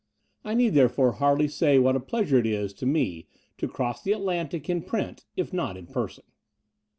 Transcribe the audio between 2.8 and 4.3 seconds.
me to cross the